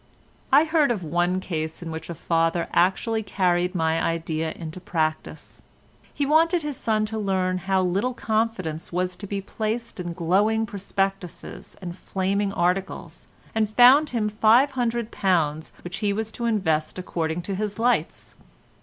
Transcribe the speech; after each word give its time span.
I 0.51 0.63
heard 0.63 0.89
of 0.89 1.03
one 1.03 1.39
case 1.39 1.83
in 1.83 1.91
which 1.91 2.09
a 2.09 2.15
father 2.15 2.67
actually 2.73 3.21
carried 3.21 3.75
my 3.75 4.01
idea 4.01 4.51
into 4.51 4.79
practice. 4.81 5.61
He 6.11 6.25
wanted 6.25 6.63
his 6.63 6.75
son 6.75 7.05
to 7.05 7.19
learn 7.19 7.59
how 7.69 7.83
little 7.83 8.15
confidence 8.15 8.91
was 8.91 9.15
to 9.17 9.27
be 9.27 9.41
placed 9.41 9.99
in 9.99 10.13
glowing 10.13 10.65
prospectuses 10.65 11.75
and 11.83 11.95
flaming 11.95 12.51
articles, 12.51 13.27
and 13.53 13.69
found 13.69 14.09
him 14.09 14.27
five 14.27 14.71
hundred 14.71 15.11
pounds 15.11 15.71
which 15.83 15.97
he 15.97 16.13
was 16.13 16.31
to 16.31 16.45
invest 16.45 16.97
according 16.97 17.43
to 17.43 17.53
his 17.53 17.77
lights. 17.77 18.33